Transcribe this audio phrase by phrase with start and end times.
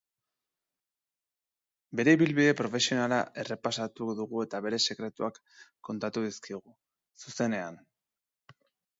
[1.97, 5.37] Bere ibilbide profesionala errepasatu dugu eta bere sekretuak
[5.89, 6.73] kontatu dizkigu,
[7.25, 7.79] zuzenean.